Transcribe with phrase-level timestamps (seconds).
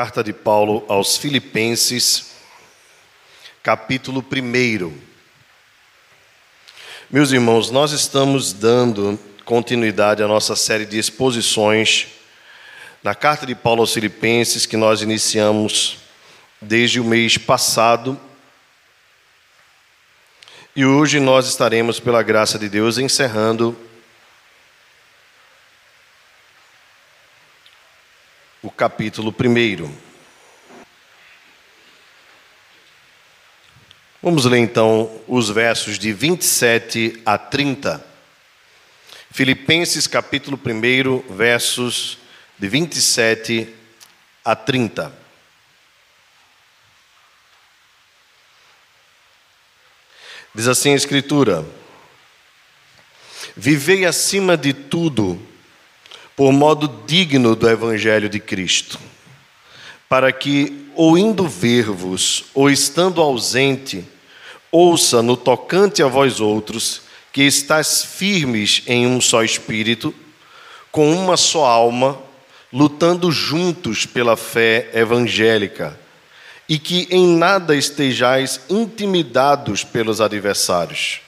[0.00, 2.26] Carta de Paulo aos Filipenses,
[3.64, 4.96] capítulo 1.
[7.10, 12.06] Meus irmãos, nós estamos dando continuidade à nossa série de exposições
[13.02, 15.96] na Carta de Paulo aos Filipenses, que nós iniciamos
[16.62, 18.16] desde o mês passado.
[20.76, 23.76] E hoje nós estaremos, pela graça de Deus, encerrando
[28.62, 30.08] o capítulo 1.
[34.20, 38.04] Vamos ler então os versos de 27 a 30.
[39.30, 42.18] Filipenses capítulo 1, versos
[42.58, 43.72] de 27
[44.44, 45.12] a 30.
[50.52, 51.64] Diz assim a Escritura:
[53.56, 55.47] Vivei acima de tudo
[56.38, 58.96] por modo digno do Evangelho de Cristo,
[60.08, 64.04] para que, ou indo ver-vos, ou estando ausente,
[64.70, 70.14] ouça no tocante a vós outros, que estáis firmes em um só espírito,
[70.92, 72.16] com uma só alma,
[72.72, 75.98] lutando juntos pela fé evangélica,
[76.68, 81.20] e que em nada estejais intimidados pelos adversários,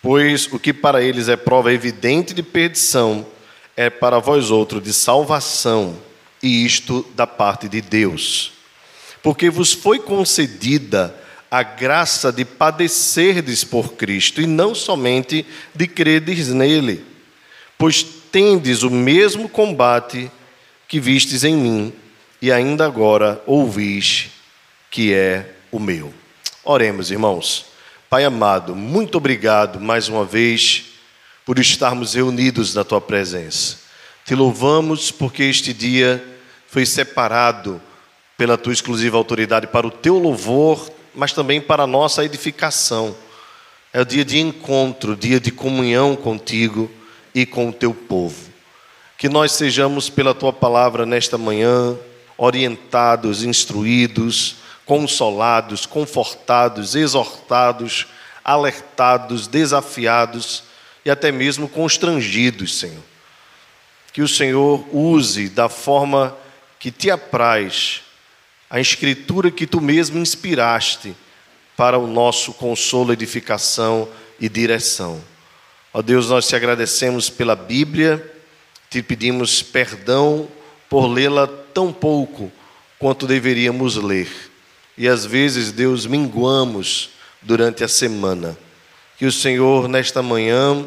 [0.00, 3.26] pois o que para eles é prova evidente de perdição,
[3.78, 5.96] é para vós outro de salvação,
[6.42, 8.50] e isto da parte de Deus.
[9.22, 11.14] Porque vos foi concedida
[11.48, 17.04] a graça de padecerdes por Cristo, e não somente de credes nele,
[17.78, 20.28] pois tendes o mesmo combate
[20.88, 21.92] que vistes em mim,
[22.42, 24.30] e ainda agora ouvis
[24.90, 26.12] que é o meu.
[26.64, 27.66] Oremos, irmãos.
[28.10, 30.97] Pai amado, muito obrigado mais uma vez
[31.48, 33.78] por estarmos reunidos na tua presença.
[34.22, 36.22] Te louvamos porque este dia
[36.66, 37.80] foi separado
[38.36, 43.16] pela tua exclusiva autoridade para o teu louvor, mas também para a nossa edificação.
[43.94, 46.90] É o dia de encontro, dia de comunhão contigo
[47.34, 48.52] e com o teu povo.
[49.16, 51.96] Que nós sejamos, pela tua palavra nesta manhã,
[52.36, 58.06] orientados, instruídos, consolados, confortados, exortados,
[58.44, 60.67] alertados, desafiados
[61.08, 63.02] e até mesmo constrangidos, Senhor.
[64.12, 66.36] Que o Senhor use da forma
[66.78, 68.02] que te apraz
[68.68, 71.16] a escritura que tu mesmo inspiraste
[71.74, 74.06] para o nosso consolo, edificação
[74.38, 75.24] e direção.
[75.94, 78.22] Ó Deus, nós te agradecemos pela Bíblia,
[78.90, 80.46] te pedimos perdão
[80.90, 82.52] por lê-la tão pouco
[82.98, 84.28] quanto deveríamos ler.
[84.94, 87.08] E às vezes, Deus, minguamos
[87.40, 88.58] durante a semana.
[89.16, 90.86] Que o Senhor, nesta manhã,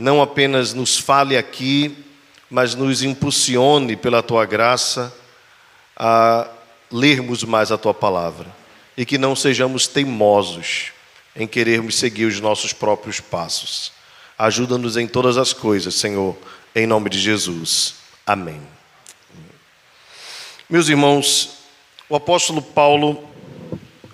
[0.00, 1.94] não apenas nos fale aqui,
[2.50, 5.14] mas nos impulsione pela tua graça
[5.94, 6.48] a
[6.90, 8.46] lermos mais a tua palavra
[8.96, 10.92] e que não sejamos teimosos
[11.36, 13.92] em querermos seguir os nossos próprios passos.
[14.38, 16.34] Ajuda-nos em todas as coisas, Senhor,
[16.74, 17.96] em nome de Jesus.
[18.26, 18.62] Amém.
[20.68, 21.58] Meus irmãos,
[22.08, 23.22] o apóstolo Paulo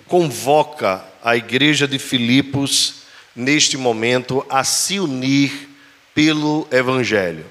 [0.05, 5.76] convoca a igreja de Filipos neste momento a se unir
[6.17, 7.45] pelo Evangelho.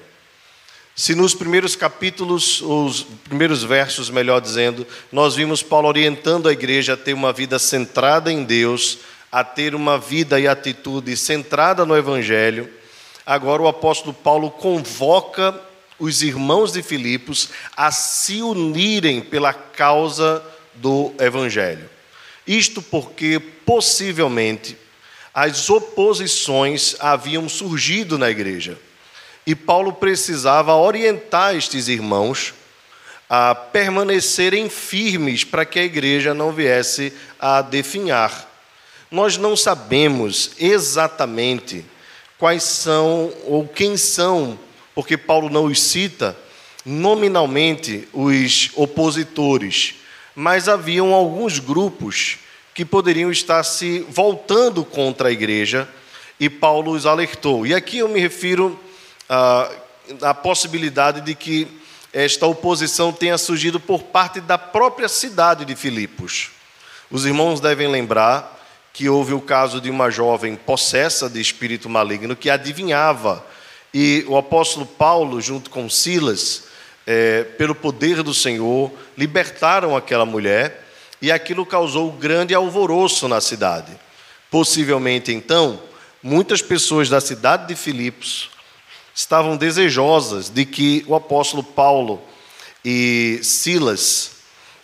[0.93, 6.91] Se nos primeiros capítulos, os primeiros versos, melhor dizendo, nós vimos Paulo orientando a igreja
[6.91, 8.97] a ter uma vida centrada em Deus,
[9.31, 12.69] a ter uma vida e atitude centrada no Evangelho,
[13.25, 15.57] agora o apóstolo Paulo convoca
[15.97, 20.43] os irmãos de Filipos a se unirem pela causa
[20.75, 21.89] do Evangelho.
[22.45, 24.75] Isto porque, possivelmente,
[25.39, 28.75] as oposições haviam surgido na igreja.
[29.45, 32.55] E Paulo precisava orientar estes irmãos
[33.29, 38.49] a permanecerem firmes para que a igreja não viesse a definhar.
[39.11, 41.85] Nós não sabemos exatamente
[42.39, 44.57] quais são ou quem são,
[44.95, 46.35] porque Paulo não os cita
[46.83, 49.93] nominalmente os opositores,
[50.33, 52.39] mas haviam alguns grupos
[52.77, 55.89] que poderiam estar se voltando contra a igreja,
[56.39, 57.65] e Paulo os alertou.
[57.65, 58.79] E aqui eu me refiro
[59.27, 59.67] ah,
[60.21, 61.67] à possibilidade de que
[62.13, 66.51] esta oposição tenha surgido por parte da própria cidade de Filipos.
[67.09, 68.55] Os irmãos devem lembrar
[68.93, 73.43] que houve o caso de uma jovem possessa de espírito maligno que adivinhava,
[73.91, 76.65] e o apóstolo Paulo, junto com Silas,
[77.07, 80.85] é, pelo poder do Senhor, libertaram aquela mulher
[81.21, 83.91] e aquilo causou grande alvoroço na cidade.
[84.49, 85.81] Possivelmente, então,
[86.21, 88.49] muitas pessoas da cidade de Filipos
[89.13, 92.21] estavam desejosas de que o apóstolo Paulo
[92.85, 94.31] e Silas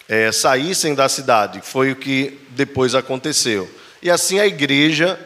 [0.09, 1.61] é, saíssem da cidade.
[1.61, 3.69] Foi o que depois aconteceu.
[4.01, 5.19] E assim a igreja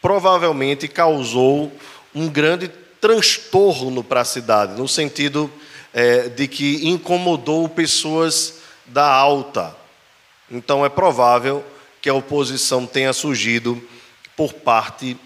[0.00, 1.72] provavelmente causou
[2.14, 2.70] um grande
[3.00, 5.50] transtorno para a cidade, no sentido
[5.92, 8.54] é, de que incomodou pessoas
[8.86, 9.76] da alta.
[10.50, 11.64] Então é provável
[12.00, 13.82] que a oposição tenha surgido
[14.36, 15.16] por parte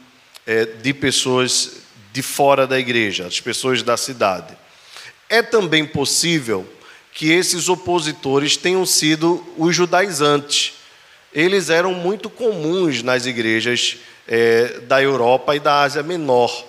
[0.47, 1.81] é, de pessoas
[2.13, 4.57] de fora da igreja, as pessoas da cidade.
[5.29, 6.67] É também possível
[7.13, 10.75] que esses opositores tenham sido os judaizantes.
[11.33, 16.65] Eles eram muito comuns nas igrejas é, da Europa e da Ásia Menor,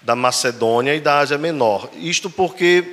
[0.00, 1.88] da Macedônia e da Ásia Menor.
[1.96, 2.84] Isto porque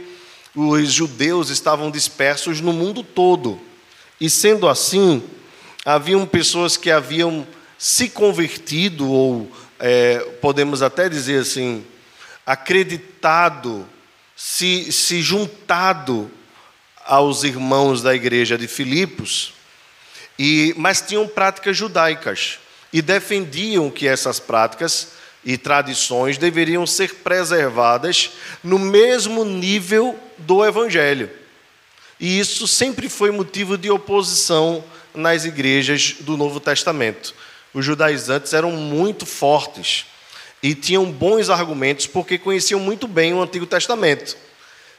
[0.56, 3.60] os judeus estavam dispersos no mundo todo.
[4.20, 5.24] E sendo assim,
[5.86, 11.86] haviam pessoas que haviam se convertido, ou é, podemos até dizer assim,
[12.46, 13.88] acreditado,
[14.36, 16.30] se, se juntado
[17.06, 19.54] aos irmãos da igreja de Filipos,
[20.38, 22.60] e, mas tinham práticas judaicas
[22.92, 25.10] e defendiam que essas práticas
[25.44, 28.32] e tradições deveriam ser preservadas
[28.64, 31.39] no mesmo nível do Evangelho.
[32.20, 34.84] E isso sempre foi motivo de oposição
[35.14, 37.34] nas igrejas do Novo Testamento.
[37.74, 40.06] Os judaizantes eram muito fortes
[40.62, 44.36] e tinham bons argumentos porque conheciam muito bem o Antigo Testamento.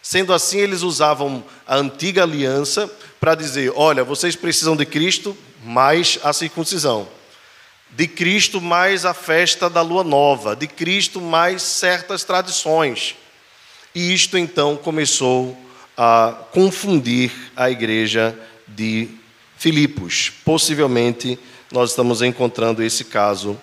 [0.03, 2.91] Sendo assim, eles usavam a antiga aliança
[3.21, 7.07] para dizer: olha, vocês precisam de Cristo mais a circuncisão
[7.93, 13.17] de Cristo mais a festa da lua nova, de Cristo mais certas tradições.
[13.95, 15.70] E isto então começou a
[16.51, 19.09] confundir a igreja de
[19.57, 20.33] Filipos.
[20.45, 21.39] Possivelmente
[21.71, 23.61] nós estamos encontrando esse caso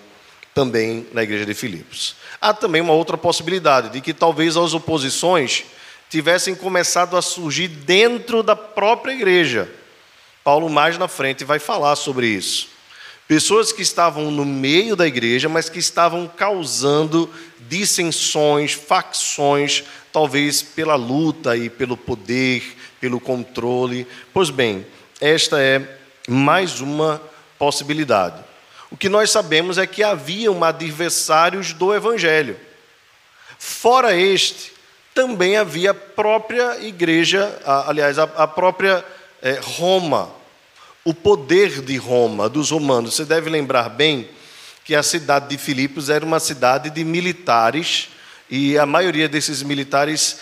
[0.53, 2.15] também na igreja de Filipos.
[2.39, 5.65] Há também uma outra possibilidade de que talvez as oposições
[6.09, 9.69] tivessem começado a surgir dentro da própria igreja.
[10.43, 12.69] Paulo mais na frente vai falar sobre isso.
[13.27, 17.29] Pessoas que estavam no meio da igreja, mas que estavam causando
[17.67, 19.83] dissensões, facções,
[20.17, 24.07] talvez pela luta e pelo poder, pelo controle.
[24.33, 24.83] Pois bem,
[25.21, 27.21] esta é mais uma
[27.59, 28.43] possibilidade.
[28.89, 32.57] O que nós sabemos é que haviam adversários do evangelho.
[33.59, 34.73] Fora este,
[35.13, 37.55] também havia a própria igreja,
[37.85, 39.05] aliás, a própria
[39.43, 40.31] eh, Roma,
[41.05, 43.13] o poder de Roma, dos romanos.
[43.13, 44.27] Você deve lembrar bem
[44.83, 48.09] que a cidade de Filipos era uma cidade de militares
[48.49, 50.39] e a maioria desses militares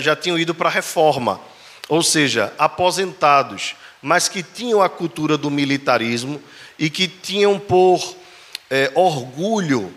[0.00, 1.40] já tinham ido para a reforma,
[1.88, 6.42] ou seja, aposentados, mas que tinham a cultura do militarismo
[6.78, 8.16] e que tinham por
[8.70, 9.92] é, orgulho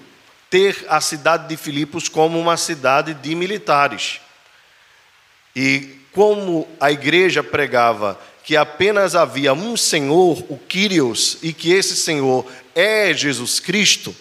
[0.50, 4.20] ter a cidade de Filipos como uma cidade de militares.
[5.56, 11.96] E como a igreja pregava que apenas havia um Senhor, o Kyrios, e que esse
[11.96, 14.16] Senhor é Jesus Cristo,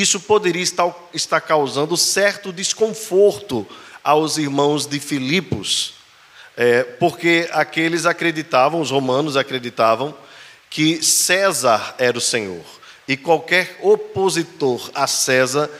[0.00, 3.66] isso poderia estar, estar causando certo desconforto
[4.02, 5.94] aos irmãos de Filipos,
[6.56, 10.16] é, porque aqueles acreditavam, os romanos acreditavam,
[10.70, 12.64] que César era o Senhor,
[13.06, 15.70] e qualquer opositor a César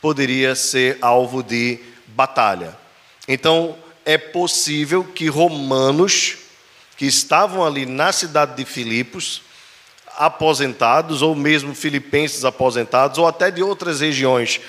[0.00, 1.78] poderia ser alvo de
[2.08, 2.76] batalha.
[3.26, 6.36] Então, é possível que romanos
[6.96, 9.42] que estavam ali na cidade de Filipos,
[10.16, 14.60] aposentados, ou mesmo filipenses aposentados, ou até de outras regiões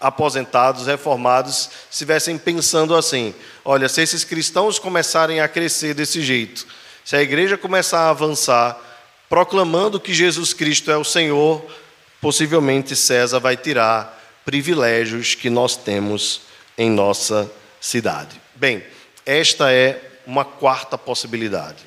[0.00, 3.34] aposentados, reformados, estivessem pensando assim:
[3.64, 6.66] olha, se esses cristãos começarem a crescer desse jeito,
[7.04, 8.78] se a igreja começar a avançar,
[9.28, 11.64] proclamando que Jesus Cristo é o Senhor,
[12.20, 16.42] possivelmente César vai tirar privilégios que nós temos
[16.76, 18.40] em nossa cidade.
[18.54, 18.82] Bem,
[19.24, 21.82] esta é uma quarta possibilidade.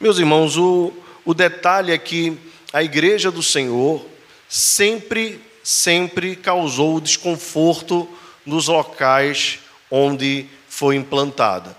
[0.00, 0.92] Meus irmãos, o,
[1.24, 2.38] o detalhe é que
[2.72, 4.04] a igreja do Senhor
[4.48, 8.08] sempre, sempre causou desconforto
[8.44, 9.60] nos locais
[9.90, 11.76] onde foi implantada.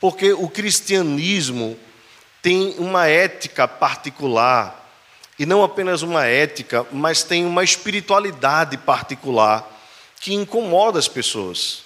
[0.00, 1.76] Porque o cristianismo
[2.40, 4.82] tem uma ética particular,
[5.38, 9.68] e não apenas uma ética, mas tem uma espiritualidade particular
[10.20, 11.82] que incomoda as pessoas.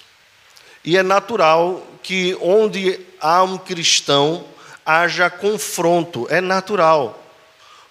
[0.83, 4.45] E é natural que onde há um cristão
[4.89, 7.23] haja confronto, é natural.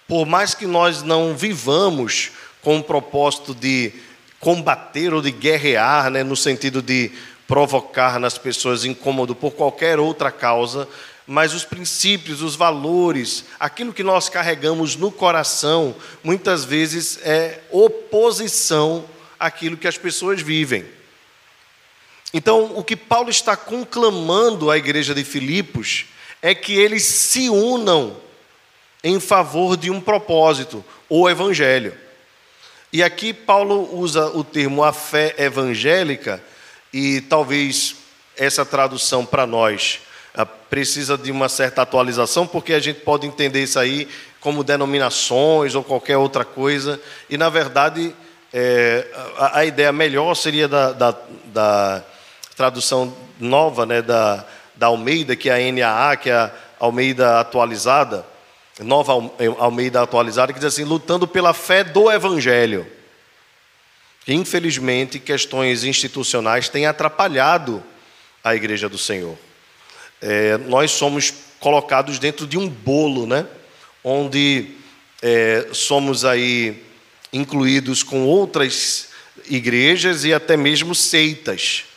[0.05, 3.93] Por mais que nós não vivamos com o propósito de
[4.37, 7.09] combater ou de guerrear, né, no sentido de
[7.47, 10.89] provocar nas pessoas incômodo por qualquer outra causa,
[11.25, 19.05] mas os princípios, os valores, aquilo que nós carregamos no coração, muitas vezes é oposição
[19.39, 20.85] àquilo que as pessoas vivem.
[22.33, 26.05] Então, o que Paulo está conclamando à igreja de Filipos
[26.41, 28.15] é que eles se unam
[29.03, 31.93] em favor de um propósito, o evangelho.
[32.91, 36.41] E aqui Paulo usa o termo a fé evangélica,
[36.91, 37.95] e talvez
[38.35, 39.99] essa tradução para nós
[40.33, 44.07] ah, precisa de uma certa atualização, porque a gente pode entender isso aí
[44.39, 48.15] como denominações ou qualquer outra coisa, e na verdade
[48.51, 49.05] é,
[49.37, 51.15] a, a, ideia melhor seria da, da,
[51.45, 52.03] da
[52.55, 54.45] tradução nova, né, da,
[54.79, 58.25] da Almeida, que é a NAA, que é a Almeida atualizada,
[58.79, 59.11] nova
[59.57, 62.87] Almeida atualizada, que diz assim: lutando pela fé do Evangelho.
[64.25, 67.83] Infelizmente, questões institucionais têm atrapalhado
[68.41, 69.37] a Igreja do Senhor.
[70.21, 73.45] É, nós somos colocados dentro de um bolo, né?
[74.01, 74.75] Onde
[75.21, 76.83] é, somos aí
[77.33, 79.09] incluídos com outras
[79.49, 81.88] igrejas e até mesmo seitas.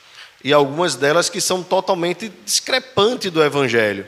[0.45, 4.07] E algumas delas que são totalmente discrepantes do Evangelho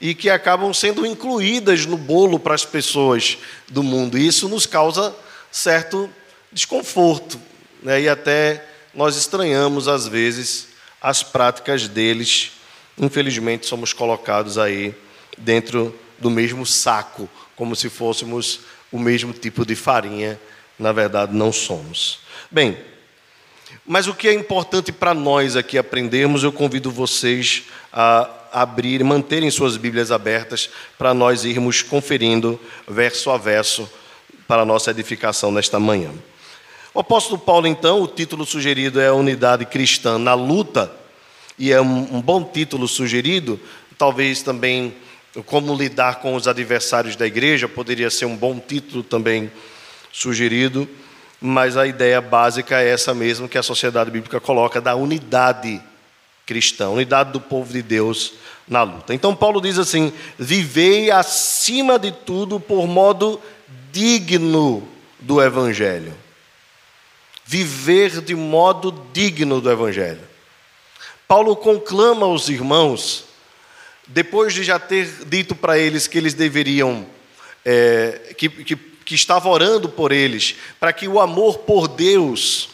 [0.00, 4.16] e que acabam sendo incluídas no bolo para as pessoas do mundo.
[4.16, 5.14] E isso nos causa
[5.50, 6.08] certo
[6.52, 7.38] desconforto,
[7.82, 8.00] né?
[8.02, 10.68] e até nós estranhamos, às vezes,
[11.00, 12.52] as práticas deles.
[12.98, 14.94] Infelizmente, somos colocados aí
[15.38, 18.60] dentro do mesmo saco, como se fôssemos
[18.90, 20.40] o mesmo tipo de farinha.
[20.78, 22.20] Na verdade, não somos.
[22.50, 22.76] Bem,
[23.86, 29.50] mas o que é importante para nós aqui aprendermos, eu convido vocês a abrir, manterem
[29.50, 33.88] suas Bíblias abertas para nós irmos conferindo verso a verso
[34.46, 36.10] para a nossa edificação nesta manhã.
[36.92, 40.92] O apóstolo Paulo, então, o título sugerido é a Unidade Cristã na Luta,
[41.56, 43.60] e é um, bom título sugerido,
[43.98, 44.94] talvez também
[45.44, 49.52] como lidar com os adversários da igreja, poderia ser um bom título também
[50.10, 50.88] sugerido,
[51.40, 55.80] mas a ideia básica é essa mesmo que a sociedade bíblica coloca, da unidade
[56.44, 58.34] cristã, unidade do povo de Deus
[58.68, 59.14] na luta.
[59.14, 63.40] Então Paulo diz assim: vivei acima de tudo por modo
[63.90, 64.86] digno
[65.18, 66.12] do evangelho.
[67.44, 70.20] Viver de modo digno do evangelho.
[71.26, 73.24] Paulo conclama os irmãos,
[74.06, 77.06] depois de já ter dito para eles que eles deveriam,
[77.64, 82.68] é, que, que, que estava orando por eles, para que o amor por Deus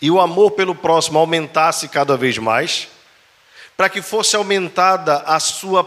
[0.00, 2.88] e o amor pelo próximo aumentasse cada vez mais,
[3.76, 5.84] para que fosse aumentada a sua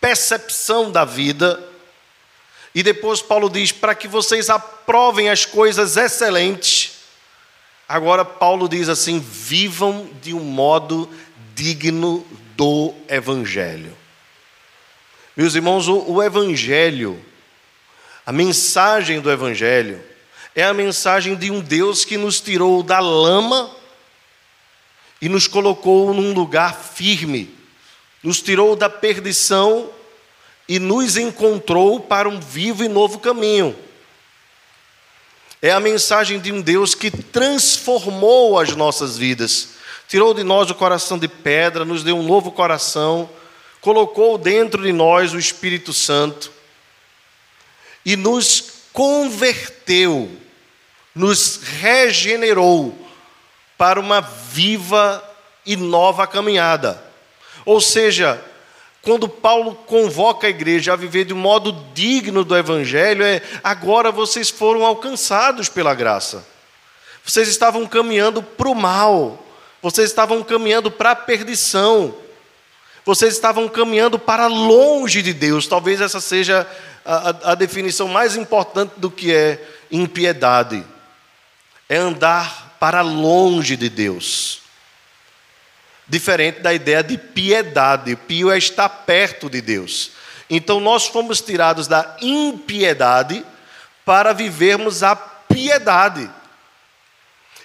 [0.00, 1.62] percepção da vida.
[2.74, 7.00] E depois Paulo diz: para que vocês aprovem as coisas excelentes.
[7.88, 11.08] Agora Paulo diz assim: vivam de um modo
[11.54, 12.26] digno
[12.56, 13.96] do Evangelho.
[15.36, 17.20] Meus irmãos, o, o Evangelho,
[18.30, 20.00] a mensagem do Evangelho,
[20.54, 23.68] é a mensagem de um Deus que nos tirou da lama
[25.20, 27.52] e nos colocou num lugar firme,
[28.22, 29.90] nos tirou da perdição
[30.68, 33.76] e nos encontrou para um vivo e novo caminho.
[35.60, 39.70] É a mensagem de um Deus que transformou as nossas vidas,
[40.06, 43.28] tirou de nós o coração de pedra, nos deu um novo coração,
[43.80, 46.59] colocou dentro de nós o Espírito Santo
[48.04, 50.30] e nos converteu,
[51.14, 52.96] nos regenerou
[53.76, 55.24] para uma viva
[55.64, 57.02] e nova caminhada.
[57.64, 58.42] Ou seja,
[59.02, 64.12] quando Paulo convoca a igreja a viver de um modo digno do Evangelho, é agora
[64.12, 66.46] vocês foram alcançados pela graça.
[67.24, 69.46] Vocês estavam caminhando para o mal,
[69.80, 72.14] vocês estavam caminhando para a perdição,
[73.04, 75.66] vocês estavam caminhando para longe de Deus.
[75.66, 76.66] Talvez essa seja
[77.04, 80.84] a, a, definição mais importante do que é impiedade:
[81.88, 84.60] é andar para longe de Deus.
[86.06, 88.16] Diferente da ideia de piedade.
[88.16, 90.10] Pio é estar perto de Deus.
[90.48, 93.44] Então nós fomos tirados da impiedade
[94.04, 96.28] para vivermos a piedade.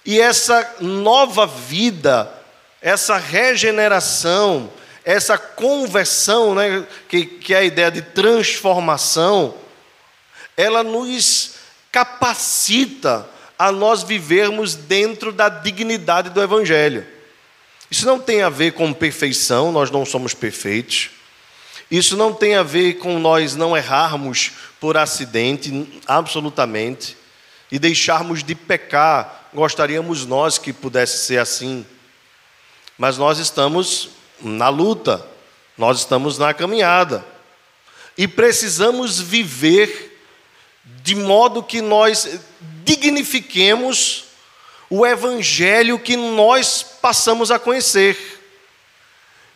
[0.05, 2.31] E essa nova vida,
[2.79, 4.71] essa regeneração,
[5.05, 9.53] essa conversão, né, que, que é a ideia de transformação,
[10.57, 11.53] ela nos
[11.91, 17.05] capacita a nós vivermos dentro da dignidade do Evangelho.
[17.89, 21.11] Isso não tem a ver com perfeição, nós não somos perfeitos.
[21.89, 27.15] Isso não tem a ver com nós não errarmos por acidente, absolutamente,
[27.71, 29.49] e deixarmos de pecar.
[29.53, 31.85] Gostaríamos nós que pudesse ser assim.
[32.97, 34.09] Mas nós estamos
[34.47, 35.25] na luta,
[35.77, 37.25] nós estamos na caminhada.
[38.17, 40.21] E precisamos viver
[41.03, 42.39] de modo que nós
[42.83, 44.25] dignifiquemos
[44.89, 48.33] o evangelho que nós passamos a conhecer.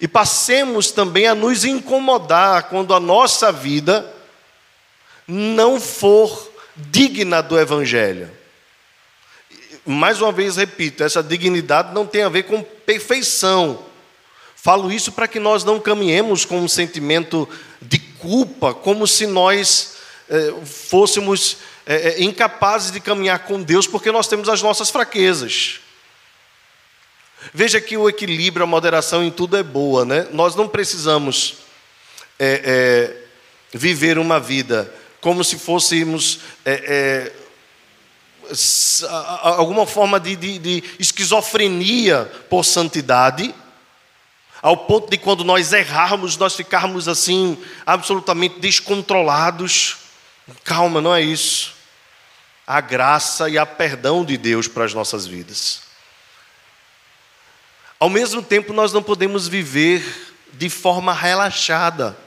[0.01, 4.10] e passemos também a nos incomodar quando a nossa vida
[5.27, 8.31] não for digna do Evangelho.
[9.86, 13.88] Mais uma vez repito, essa dignidade não tem a ver com perfeição.
[14.62, 17.48] Falo isso para que nós não caminhemos com um sentimento
[17.82, 19.94] de culpa, como se nós
[20.30, 25.80] eh, fôssemos eh, incapazes de caminhar com Deus, porque nós temos as nossas fraquezas.
[27.54, 30.28] Veja que o equilíbrio, a moderação em tudo é boa, né?
[30.34, 31.60] Nós não precisamos
[33.74, 36.39] viver uma vida como se fôssemos
[39.42, 43.54] alguma forma de, de, de esquizofrenia por santidade,
[44.62, 49.98] ao ponto de quando nós errarmos, nós ficarmos assim, absolutamente descontrolados.
[50.63, 51.75] Calma, não é isso.
[52.68, 55.82] A graça e a perdão de Deus para as nossas vidas.
[58.00, 62.18] Ao mesmo tempo, nós não podemos viver de forma relaxada,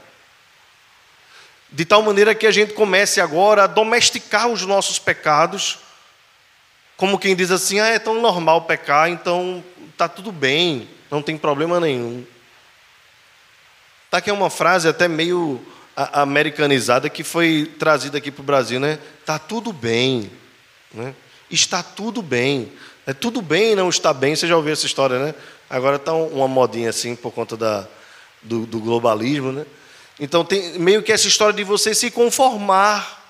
[1.71, 5.79] de tal maneira que a gente comece agora a domesticar os nossos pecados,
[6.97, 11.37] como quem diz assim: ah, é tão normal pecar, então está tudo bem, não tem
[11.37, 12.25] problema nenhum.
[14.07, 15.61] Está aqui uma frase até meio
[15.95, 18.99] americanizada que foi trazida aqui para o Brasil, né?
[19.21, 20.33] Está tudo bem,
[20.93, 21.15] né?
[21.51, 22.73] está tudo bem.
[23.07, 25.35] É tudo bem não está bem, você já ouviu essa história, né?
[25.69, 27.87] Agora está uma modinha assim por conta da,
[28.43, 29.67] do, do globalismo, né?
[30.19, 33.23] Então tem meio que essa história de você se conformar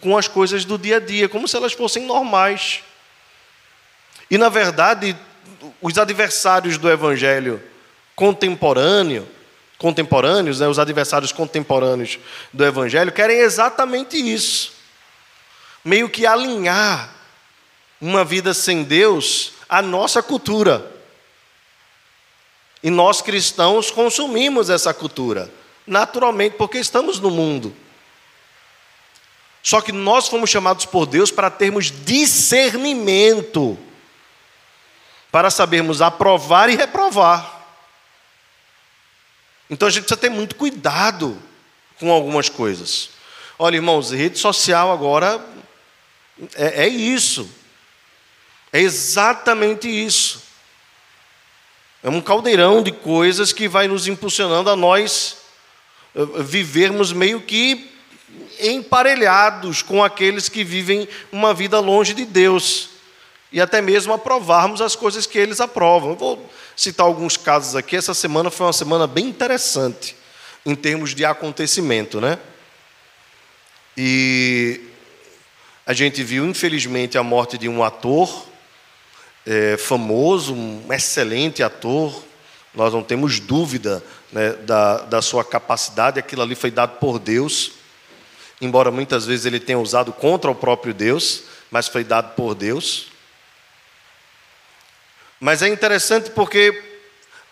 [0.00, 2.82] com as coisas do dia a dia, como se elas fossem normais.
[4.30, 5.16] E na verdade,
[5.80, 7.62] os adversários do evangelho
[8.14, 9.26] contemporâneo,
[9.78, 12.18] contemporâneos, né, os adversários contemporâneos
[12.52, 14.72] do evangelho querem exatamente isso.
[15.82, 17.14] Meio que alinhar
[18.00, 20.90] uma vida sem Deus à nossa cultura.
[22.82, 25.50] E nós cristãos consumimos essa cultura,
[25.86, 27.74] naturalmente, porque estamos no mundo.
[29.62, 33.78] Só que nós fomos chamados por Deus para termos discernimento,
[35.30, 37.60] para sabermos aprovar e reprovar.
[39.68, 41.40] Então a gente precisa ter muito cuidado
[41.98, 43.10] com algumas coisas.
[43.58, 45.44] Olha, irmãos, rede social agora
[46.56, 47.48] é, é isso.
[48.72, 50.42] É exatamente isso.
[52.02, 55.36] É um caldeirão de coisas que vai nos impulsionando a nós
[56.14, 57.90] eh, vivermos meio que
[58.58, 62.90] emparelhados com aqueles que vivem uma vida longe de Deus
[63.52, 66.14] e até mesmo aprovarmos as coisas que eles aprovam.
[66.14, 67.96] Vou citar alguns casos aqui.
[67.96, 70.16] Essa semana foi uma semana bem interessante
[70.64, 72.38] em termos de acontecimento, né?
[73.96, 74.80] E
[75.84, 78.46] a gente viu, infelizmente, a morte de um ator
[79.44, 82.22] é, famoso, um excelente ator,
[82.74, 87.72] nós não temos dúvida né, da, da sua capacidade, aquilo ali foi dado por Deus,
[88.60, 93.06] embora muitas vezes ele tenha usado contra o próprio Deus, mas foi dado por Deus.
[95.40, 96.82] Mas é interessante porque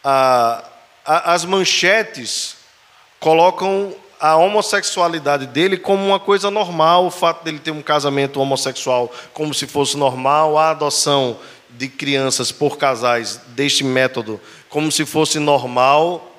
[0.05, 0.63] a,
[1.07, 2.57] a, as manchetes
[3.19, 9.11] colocam a homossexualidade dele como uma coisa normal, o fato dele ter um casamento homossexual
[9.33, 11.39] como se fosse normal, a adoção
[11.71, 16.31] de crianças por casais deste método como se fosse normal,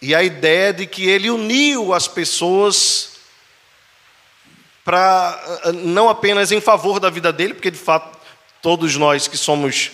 [0.00, 3.16] e a ideia de que ele uniu as pessoas
[4.82, 5.38] para
[5.74, 8.16] não apenas em favor da vida dele, porque de fato
[8.62, 9.90] todos nós que somos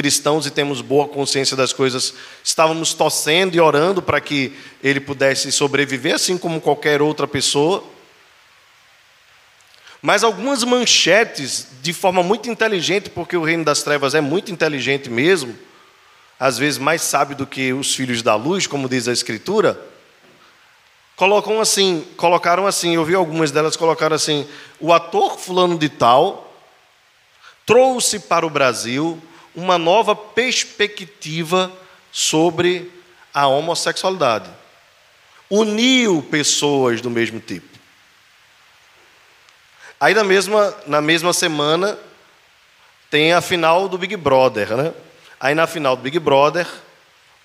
[0.00, 5.52] cristãos e temos boa consciência das coisas, estávamos torcendo e orando para que ele pudesse
[5.52, 7.84] sobreviver, assim como qualquer outra pessoa.
[10.00, 15.10] Mas algumas manchetes, de forma muito inteligente, porque o reino das trevas é muito inteligente
[15.10, 15.54] mesmo,
[16.38, 19.78] às vezes mais sábio do que os filhos da luz, como diz a Escritura,
[21.14, 24.48] colocam assim, colocaram assim, eu vi algumas delas colocaram assim:
[24.80, 26.50] o ator fulano de tal
[27.66, 29.22] trouxe para o Brasil
[29.60, 31.70] uma nova perspectiva
[32.10, 32.90] sobre
[33.32, 34.50] a homossexualidade.
[35.48, 37.78] Uniu pessoas do mesmo tipo.
[40.00, 41.98] Aí na mesma, na mesma semana
[43.10, 44.94] tem a final do Big Brother, né?
[45.38, 46.66] Aí na final do Big Brother,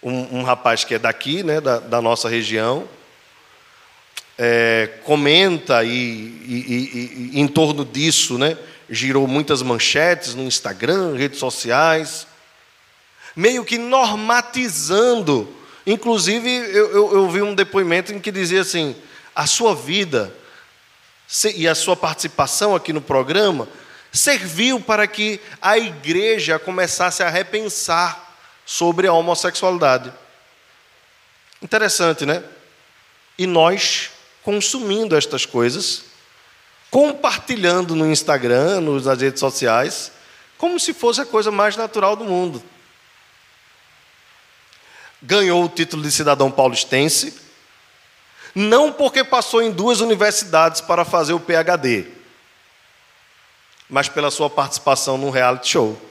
[0.02, 2.88] um, um rapaz que é daqui, né, da, da nossa região,
[4.38, 8.58] é, comenta e, e, e, em torno disso, né,
[8.90, 12.28] girou muitas manchetes no Instagram, redes sociais,
[13.36, 15.54] meio que normatizando.
[15.86, 18.96] Inclusive, eu, eu, eu vi um depoimento em que dizia assim:
[19.36, 20.34] a sua vida
[21.56, 23.68] e a sua participação aqui no programa
[24.12, 28.34] serviu para que a igreja começasse a repensar
[28.66, 30.12] sobre a homossexualidade.
[31.62, 32.44] Interessante, né?
[33.38, 36.04] E nós consumindo estas coisas,
[36.96, 40.14] compartilhando no Instagram, nas redes sociais,
[40.58, 42.64] como se fosse a coisa mais natural do mundo.
[45.22, 47.38] Ganhou o título de cidadão paulistense,
[48.56, 52.08] não porque passou em duas universidades para fazer o PhD,
[53.90, 56.02] mas pela sua participação num reality show.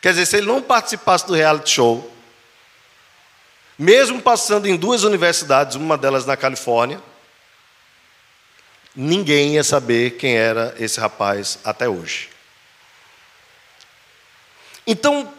[0.00, 2.10] Quer dizer, se ele não participasse do reality show,
[3.78, 6.98] mesmo passando em duas universidades, uma delas na Califórnia,
[8.96, 12.30] ninguém ia saber quem era esse rapaz até hoje.
[14.86, 15.32] Então,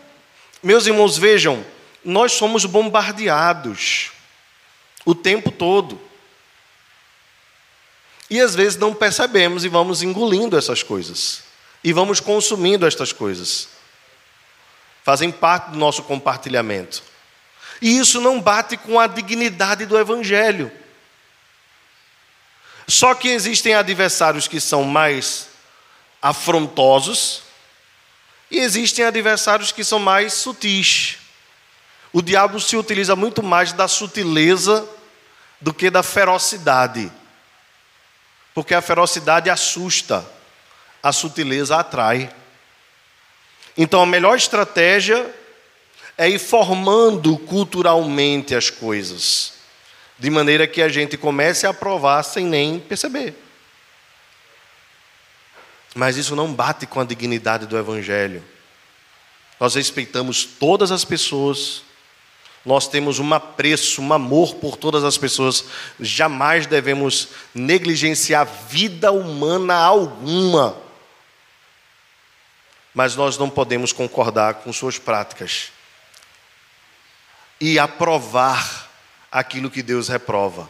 [0.61, 1.65] meus irmãos, vejam,
[2.05, 4.11] nós somos bombardeados
[5.03, 5.99] o tempo todo.
[8.29, 11.43] E às vezes não percebemos e vamos engolindo essas coisas.
[11.83, 13.69] E vamos consumindo estas coisas.
[15.03, 17.01] Fazem parte do nosso compartilhamento.
[17.81, 20.69] E isso não bate com a dignidade do Evangelho.
[22.87, 25.49] Só que existem adversários que são mais
[26.21, 27.43] afrontosos
[28.49, 31.17] e existem adversários que são mais sutis.
[32.13, 34.87] O diabo se utiliza muito mais da sutileza
[35.59, 37.11] do que da ferocidade.
[38.53, 40.25] Porque a ferocidade assusta,
[41.03, 42.33] a sutileza atrai.
[43.77, 45.29] Então a melhor estratégia
[46.17, 49.53] é ir formando culturalmente as coisas,
[50.19, 53.35] de maneira que a gente comece a aprovar sem nem perceber.
[55.93, 58.43] Mas isso não bate com a dignidade do Evangelho.
[59.59, 61.81] Nós respeitamos todas as pessoas,
[62.63, 65.65] nós temos um apreço, um amor por todas as pessoas.
[65.99, 70.77] Jamais devemos negligenciar vida humana alguma.
[72.93, 75.71] Mas nós não podemos concordar com suas práticas
[77.59, 78.86] e aprovar
[79.31, 80.69] aquilo que Deus reprova.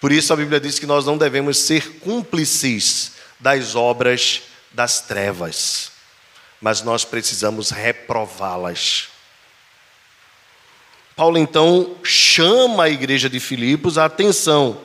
[0.00, 5.92] Por isso a Bíblia diz que nós não devemos ser cúmplices das obras das trevas,
[6.60, 9.08] mas nós precisamos reprová-las.
[11.16, 14.80] Paulo então chama a igreja de Filipos a atenção.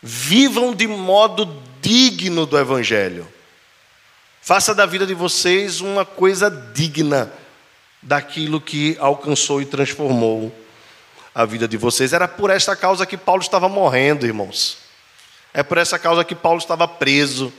[0.00, 3.26] Vivam de modo digno do evangelho.
[4.40, 7.32] Faça da vida de vocês uma coisa digna
[8.00, 10.54] daquilo que alcançou e transformou
[11.36, 12.14] a vida de vocês.
[12.14, 14.78] Era por esta causa que Paulo estava morrendo, irmãos.
[15.52, 17.52] É por essa causa que Paulo estava preso.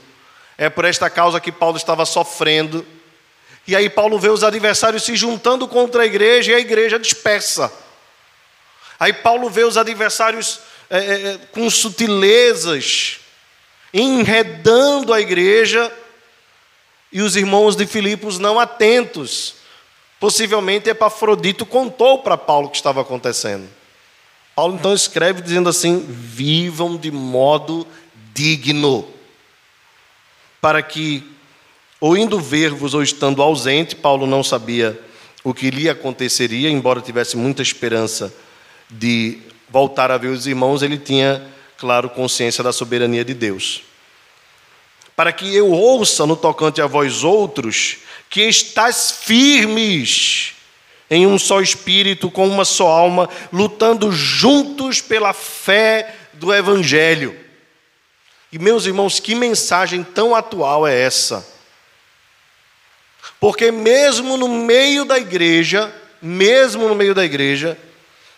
[0.58, 2.84] É por esta causa que Paulo estava sofrendo.
[3.68, 7.72] E aí Paulo vê os adversários se juntando contra a igreja e a igreja dispersa.
[8.98, 10.58] Aí Paulo vê os adversários
[10.90, 13.20] é, é, é, com sutilezas,
[13.94, 15.92] enredando a igreja,
[17.12, 19.54] e os irmãos de Filipos não atentos.
[20.20, 23.68] Possivelmente Epafrodito contou para Paulo o que estava acontecendo.
[24.54, 27.86] Paulo então escreve dizendo assim: vivam de modo
[28.34, 29.06] digno,
[30.60, 31.24] para que
[32.00, 35.00] ou indo ver-vos ou estando ausente, Paulo não sabia
[35.42, 38.32] o que lhe aconteceria, embora tivesse muita esperança
[38.88, 43.82] de voltar a ver os irmãos, ele tinha, claro, consciência da soberania de Deus.
[45.16, 50.54] Para que eu ouça no tocante a vós outros, que estáis firmes
[51.10, 57.38] em um só espírito, com uma só alma, lutando juntos pela fé do Evangelho.
[58.52, 61.46] E, meus irmãos, que mensagem tão atual é essa?
[63.40, 67.78] Porque mesmo no meio da igreja, mesmo no meio da igreja,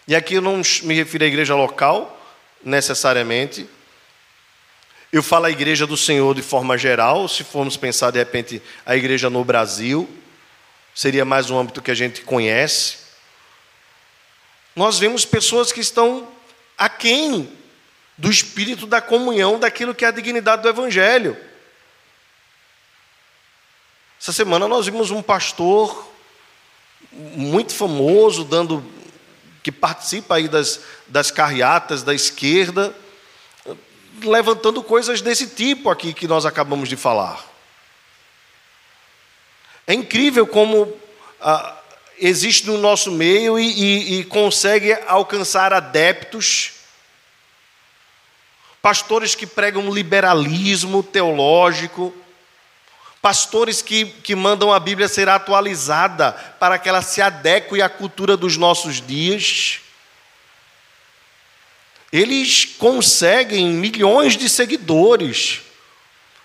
[0.06, 2.20] e aqui eu não me refiro à igreja local,
[2.62, 3.68] necessariamente,
[5.12, 8.96] eu falo a igreja do Senhor de forma geral, se formos pensar de repente a
[8.96, 10.08] igreja no Brasil,
[10.94, 12.98] seria mais um âmbito que a gente conhece.
[14.76, 16.28] Nós vemos pessoas que estão
[16.78, 17.50] aquém
[18.16, 21.36] do espírito da comunhão, daquilo que é a dignidade do Evangelho.
[24.20, 26.08] Essa semana nós vimos um pastor
[27.10, 28.84] muito famoso, dando
[29.62, 32.94] que participa aí das, das carreatas da esquerda,
[34.28, 37.44] levantando coisas desse tipo aqui que nós acabamos de falar.
[39.86, 40.92] É incrível como
[41.40, 41.76] ah,
[42.18, 46.72] existe no nosso meio e, e, e consegue alcançar adeptos,
[48.80, 52.14] pastores que pregam liberalismo teológico,
[53.22, 58.34] Pastores que, que mandam a Bíblia ser atualizada para que ela se adeque à cultura
[58.34, 59.79] dos nossos dias.
[62.12, 65.60] Eles conseguem milhões de seguidores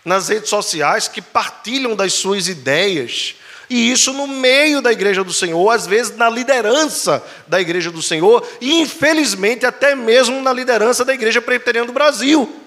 [0.04, 3.36] nas redes sociais que partilham das suas ideias,
[3.68, 8.02] E isso no meio da igreja do Senhor, às vezes na liderança da igreja do
[8.02, 12.62] Senhor, e infelizmente até mesmo na liderança da igreja presbiteriana do Brasil.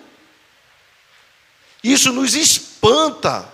[1.84, 3.48] Isso nos espanta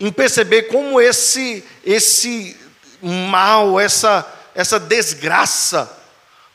[0.00, 2.56] em perceber como esse esse
[3.00, 6.03] mal, essa essa desgraça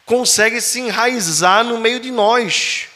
[0.10, 2.88] consegue se enraizar no meio de nós.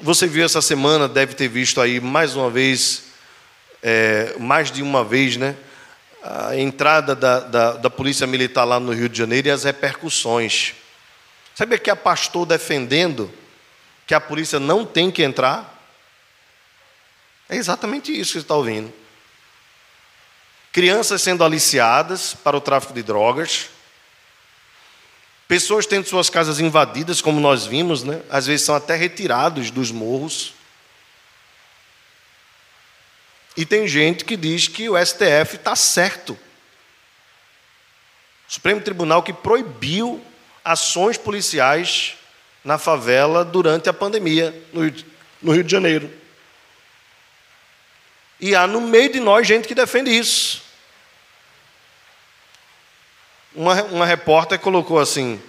[0.00, 3.02] Você viu essa semana, deve ter visto aí mais uma vez,
[3.82, 5.56] é, mais de uma vez, né?
[6.22, 10.74] A entrada da, da, da Polícia Militar lá no Rio de Janeiro e as repercussões.
[11.56, 13.28] Sabe que a pastor defendendo
[14.06, 15.84] que a polícia não tem que entrar?
[17.48, 18.99] É exatamente isso que você está ouvindo.
[20.72, 23.68] Crianças sendo aliciadas para o tráfico de drogas,
[25.48, 28.22] pessoas tendo suas casas invadidas, como nós vimos, né?
[28.30, 30.54] às vezes são até retirados dos morros.
[33.56, 36.38] E tem gente que diz que o STF está certo.
[38.48, 40.24] O Supremo Tribunal que proibiu
[40.64, 42.14] ações policiais
[42.64, 46.19] na favela durante a pandemia no Rio, de Janeiro.
[48.40, 50.62] E há no meio de nós gente que defende isso.
[53.54, 55.40] Uma, uma repórter colocou assim: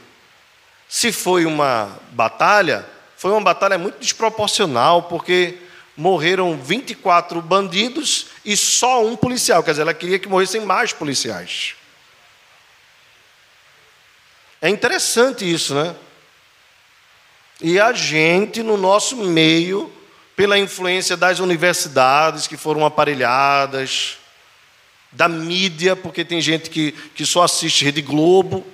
[0.89, 5.57] se foi uma batalha, foi uma batalha muito desproporcional, porque
[5.95, 9.63] morreram 24 bandidos e só um policial.
[9.63, 11.75] Quer dizer, ela queria que morressem mais policiais.
[14.61, 15.95] É interessante isso, né?
[17.61, 19.91] E a gente, no nosso meio,
[20.35, 24.17] pela influência das universidades que foram aparelhadas,
[25.11, 28.65] da mídia, porque tem gente que, que só assiste Rede Globo,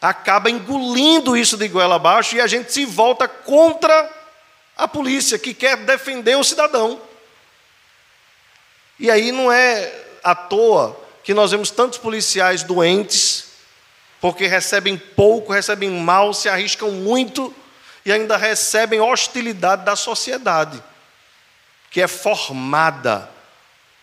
[0.00, 4.10] acaba engolindo isso de goela abaixo e a gente se volta contra
[4.76, 7.00] a polícia que quer defender o cidadão.
[8.98, 9.92] E aí não é
[10.24, 13.50] à toa que nós vemos tantos policiais doentes
[14.20, 17.54] porque recebem pouco, recebem mal, se arriscam muito
[18.04, 20.82] e ainda recebem hostilidade da sociedade,
[21.90, 23.28] que é formada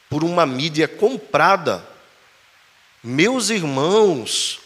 [0.09, 1.83] por uma mídia comprada.
[3.03, 4.59] Meus irmãos,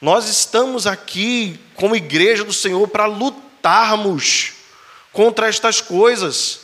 [0.00, 4.52] nós estamos aqui como igreja do Senhor para lutarmos
[5.12, 6.60] contra estas coisas.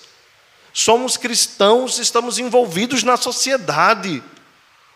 [0.73, 4.23] Somos cristãos, estamos envolvidos na sociedade.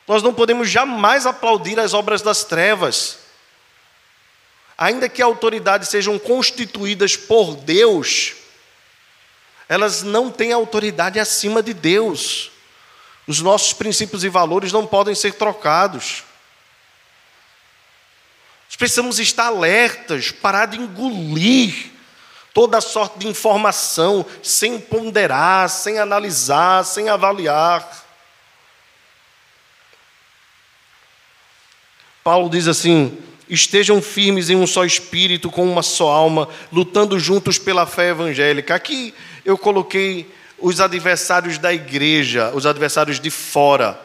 [0.07, 3.26] Nós não podemos jamais aplaudir as obras das trevas.
[4.79, 8.35] Ainda que autoridades sejam constituídas por Deus,
[9.69, 12.51] elas não têm autoridade acima de Deus.
[13.27, 16.23] Os nossos princípios e valores não podem ser trocados.
[18.67, 21.93] Nós precisamos estar alertas, parar de engolir
[22.53, 28.07] toda sorte de informação, sem ponderar, sem analisar, sem avaliar.
[32.23, 33.17] Paulo diz assim:
[33.48, 38.74] estejam firmes em um só espírito, com uma só alma, lutando juntos pela fé evangélica.
[38.74, 44.00] Aqui eu coloquei os adversários da igreja, os adversários de fora.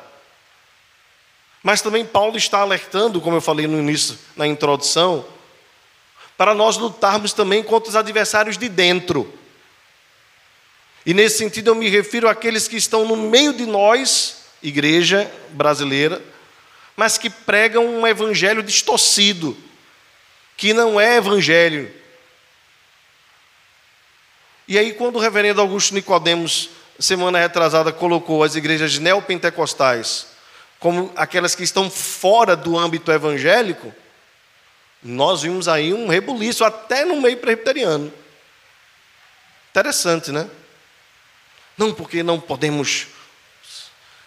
[1.63, 5.25] Mas também Paulo está alertando, como eu falei no início, na introdução,
[6.37, 9.31] para nós lutarmos também contra os adversários de dentro.
[11.05, 16.21] E nesse sentido eu me refiro àqueles que estão no meio de nós, igreja brasileira,
[16.95, 19.57] mas que pregam um evangelho distorcido,
[20.57, 21.93] que não é evangelho.
[24.67, 30.31] E aí, quando o reverendo Augusto Nicodemos, semana retrasada, colocou as igrejas neopentecostais
[30.81, 33.93] como aquelas que estão fora do âmbito evangélico,
[35.03, 38.11] nós vimos aí um rebuliço até no meio presbiteriano.
[39.69, 40.49] Interessante, né?
[41.77, 43.09] Não porque não podemos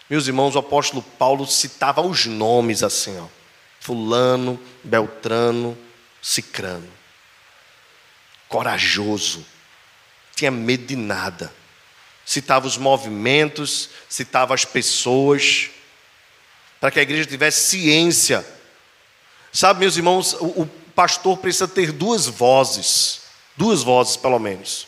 [0.08, 3.26] meus irmãos, o apóstolo Paulo citava os nomes assim, ó.
[3.80, 5.76] Fulano, Beltrano,
[6.20, 6.90] Cicrano.
[8.48, 9.44] Corajoso.
[10.34, 11.52] Tinha medo de nada.
[12.24, 15.70] Citava os movimentos, citava as pessoas,
[16.80, 18.44] para que a igreja tivesse ciência.
[19.52, 23.22] Sabe, meus irmãos, o, o pastor precisa ter duas vozes,
[23.56, 24.86] duas vozes pelo menos.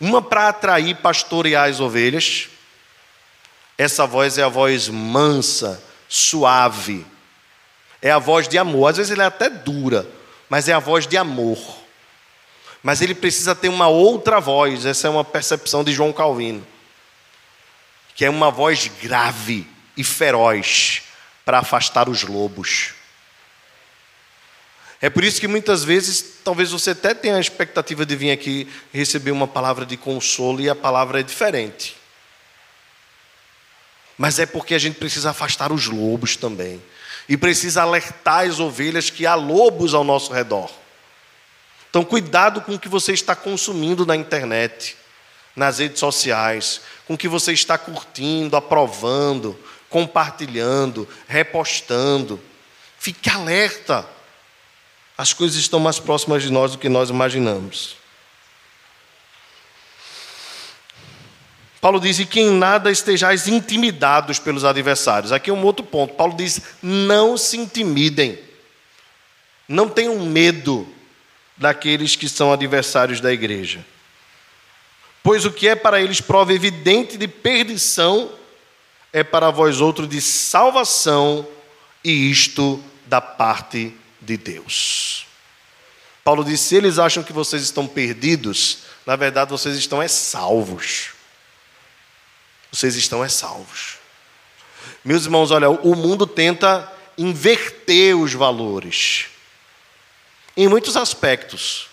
[0.00, 2.48] Uma para atrair, pastorear as ovelhas,
[3.76, 7.04] essa voz é a voz mansa, suave.
[8.00, 8.88] É a voz de amor.
[8.88, 10.06] Às vezes ele é até dura,
[10.48, 11.58] mas é a voz de amor.
[12.82, 14.86] Mas ele precisa ter uma outra voz.
[14.86, 16.64] Essa é uma percepção de João Calvino.
[18.14, 21.02] Que é uma voz grave e feroz
[21.44, 22.94] para afastar os lobos.
[25.00, 28.68] É por isso que muitas vezes, talvez você até tenha a expectativa de vir aqui
[28.92, 32.03] receber uma palavra de consolo e a palavra é diferente.
[34.16, 36.82] Mas é porque a gente precisa afastar os lobos também.
[37.28, 40.70] E precisa alertar as ovelhas que há lobos ao nosso redor.
[41.88, 44.96] Então, cuidado com o que você está consumindo na internet,
[45.54, 52.40] nas redes sociais, com o que você está curtindo, aprovando, compartilhando, repostando.
[52.98, 54.04] Fique alerta.
[55.16, 57.96] As coisas estão mais próximas de nós do que nós imaginamos.
[61.84, 65.32] Paulo diz: e que em nada estejais intimidados pelos adversários.
[65.32, 66.14] Aqui é um outro ponto.
[66.14, 68.38] Paulo diz: não se intimidem.
[69.68, 70.88] Não tenham medo
[71.58, 73.84] daqueles que são adversários da igreja.
[75.22, 78.32] Pois o que é para eles prova evidente de perdição,
[79.12, 81.46] é para vós outro de salvação,
[82.02, 85.26] e isto da parte de Deus.
[86.24, 91.13] Paulo disse: se eles acham que vocês estão perdidos, na verdade vocês estão é salvos.
[92.74, 93.98] Vocês estão é salvos.
[95.04, 99.26] Meus irmãos, olha, o mundo tenta inverter os valores
[100.56, 101.88] em muitos aspectos.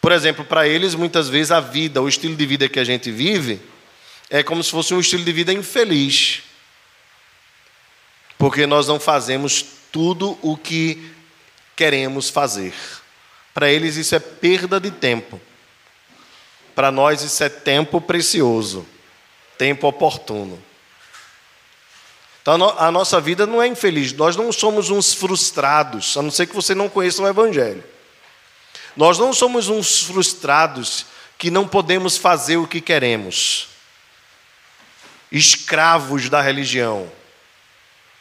[0.00, 3.10] Por exemplo, para eles, muitas vezes a vida, o estilo de vida que a gente
[3.10, 3.60] vive,
[4.30, 6.42] é como se fosse um estilo de vida infeliz.
[8.38, 11.12] Porque nós não fazemos tudo o que
[11.74, 12.74] queremos fazer.
[13.52, 15.40] Para eles isso é perda de tempo.
[16.76, 18.86] Para nós isso é tempo precioso,
[19.60, 20.58] tempo oportuno.
[22.40, 26.46] Então a nossa vida não é infeliz, nós não somos uns frustrados, a não ser
[26.46, 27.84] que você não conheça o Evangelho.
[28.96, 31.04] Nós não somos uns frustrados
[31.36, 33.68] que não podemos fazer o que queremos,
[35.30, 37.12] escravos da religião.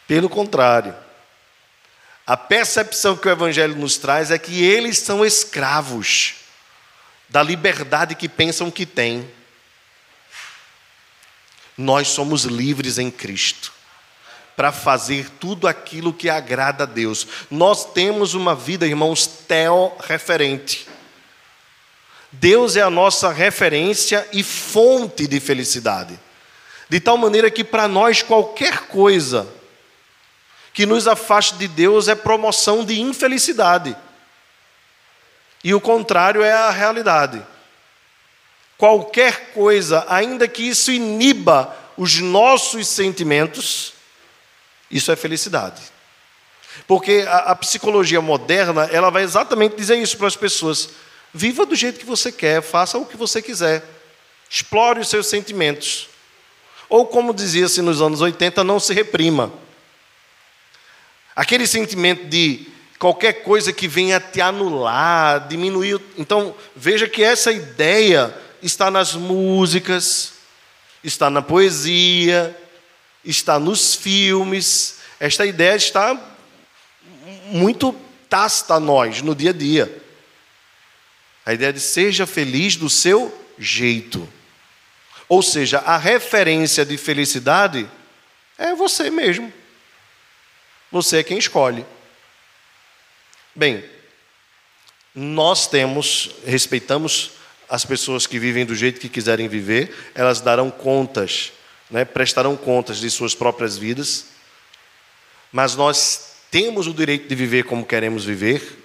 [0.06, 0.94] Pelo contrário.
[2.28, 6.36] A percepção que o Evangelho nos traz é que eles são escravos
[7.30, 9.39] da liberdade que pensam que têm.
[11.80, 13.72] Nós somos livres em Cristo
[14.54, 17.26] para fazer tudo aquilo que agrada a Deus.
[17.50, 20.86] Nós temos uma vida, irmãos, teo-referente.
[22.34, 26.20] Deus é a nossa referência e fonte de felicidade.
[26.90, 29.48] De tal maneira que para nós qualquer coisa
[30.74, 33.96] que nos afaste de Deus é promoção de infelicidade.
[35.64, 37.42] E o contrário é a realidade.
[38.80, 43.92] Qualquer coisa, ainda que isso iniba os nossos sentimentos,
[44.90, 45.82] isso é felicidade.
[46.88, 50.92] Porque a, a, psicologia moderna, ela vai exatamente dizer isso para as pessoas.
[51.34, 53.84] Viva do jeito que você quer, faça o que você quiser.
[54.50, 56.08] Explore os seus sentimentos.
[56.88, 59.52] Ou como dizia-se nos anos 80, não se reprima.
[61.36, 62.66] Aquele sentimento de
[62.98, 66.00] qualquer coisa que venha te anular, diminuir.
[66.18, 70.34] Então, veja que essa ideia está nas músicas,
[71.04, 72.56] está na poesia,
[73.24, 75.00] está nos filmes.
[75.20, 76.20] Esta ideia está
[77.48, 77.94] muito
[78.30, 80.04] tácita a nós no dia a dia.
[81.46, 84.28] A ideia de seja feliz do seu jeito.
[85.28, 87.90] Ou seja, a referência de felicidade
[88.58, 89.52] é você mesmo.
[90.92, 91.86] Você é quem escolhe.
[93.56, 93.84] Bem,
[95.14, 97.32] nós temos, respeitamos
[97.70, 101.52] as pessoas que vivem do jeito que quiserem viver, elas darão contas,
[101.90, 104.26] né, prestarão contas de suas próprias vidas,
[105.52, 108.80] mas nós temos o direito de viver como queremos viver,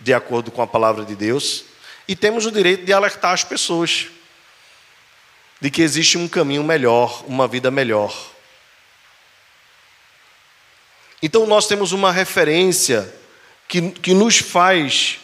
[0.00, 1.64] de acordo com a palavra de Deus,
[2.08, 4.08] e temos o direito de alertar as pessoas
[5.60, 8.14] de que existe um caminho melhor, uma vida melhor.
[11.22, 13.12] Então nós temos uma referência
[13.66, 15.18] que, que nos faz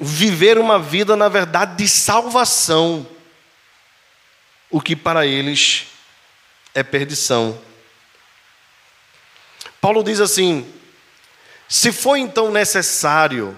[0.00, 3.06] viver uma vida, na verdade, de salvação,
[4.70, 5.88] o que para eles
[6.74, 7.60] é perdição.
[9.80, 10.66] Paulo diz assim:
[11.68, 13.56] se for então necessário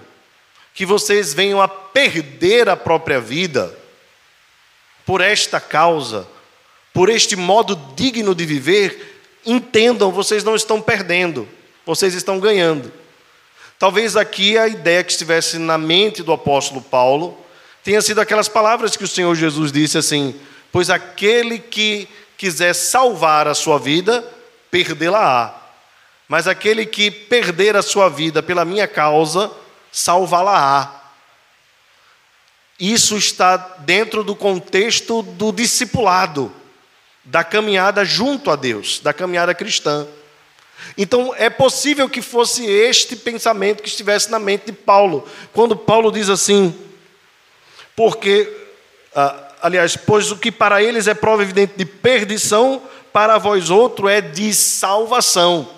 [0.73, 3.77] que vocês venham a perder a própria vida,
[5.05, 6.27] por esta causa,
[6.93, 11.47] por este modo digno de viver, entendam, vocês não estão perdendo,
[11.85, 12.91] vocês estão ganhando.
[13.79, 17.37] Talvez aqui a ideia que estivesse na mente do apóstolo Paulo
[17.83, 20.39] tenha sido aquelas palavras que o Senhor Jesus disse assim:
[20.71, 22.07] Pois aquele que
[22.37, 24.23] quiser salvar a sua vida,
[24.71, 25.53] perdê-la-á.
[26.27, 29.51] Mas aquele que perder a sua vida pela minha causa,
[29.91, 31.01] salvá-la-á.
[32.79, 36.51] Isso está dentro do contexto do discipulado
[37.23, 40.07] da caminhada junto a Deus, da caminhada cristã.
[40.97, 46.11] Então, é possível que fosse este pensamento que estivesse na mente de Paulo, quando Paulo
[46.11, 46.75] diz assim:
[47.95, 48.51] porque,
[49.15, 52.81] ah, aliás, pois o que para eles é prova evidente de perdição,
[53.11, 55.69] para vós outro é de salvação.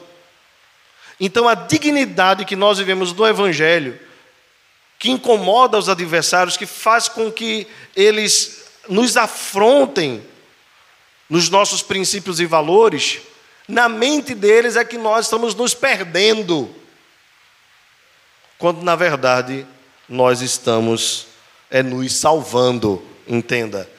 [1.19, 3.99] Então, a dignidade que nós vivemos do Evangelho,
[4.99, 10.23] que incomoda os adversários, que faz com que eles nos afrontem
[11.29, 13.21] nos nossos princípios e valores,
[13.67, 16.73] na mente deles é que nós estamos nos perdendo,
[18.57, 19.65] quando na verdade
[20.07, 21.27] nós estamos
[21.69, 23.89] é nos salvando, entenda,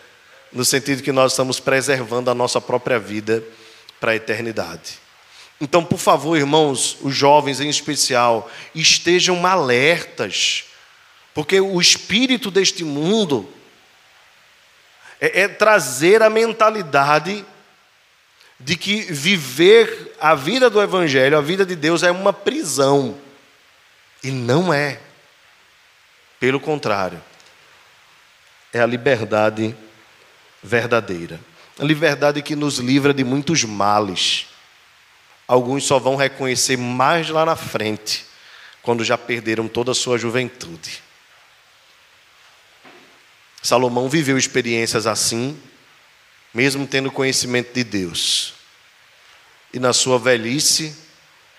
[0.52, 3.42] no sentido que nós estamos preservando a nossa própria vida
[4.00, 4.98] para a eternidade.
[5.60, 10.64] Então, por favor, irmãos, os jovens em especial, estejam alertas,
[11.34, 13.48] porque o espírito deste mundo
[15.20, 17.44] é, é trazer a mentalidade
[18.58, 23.18] de que viver a vida do Evangelho, a vida de Deus, é uma prisão.
[24.22, 25.00] E não é.
[26.40, 27.22] Pelo contrário,
[28.72, 29.74] é a liberdade
[30.62, 31.40] verdadeira.
[31.78, 34.46] A liberdade que nos livra de muitos males.
[35.46, 38.24] Alguns só vão reconhecer mais lá na frente,
[38.82, 41.02] quando já perderam toda a sua juventude.
[43.62, 45.60] Salomão viveu experiências assim,
[46.56, 48.54] mesmo tendo conhecimento de Deus.
[49.74, 50.96] E na sua velhice,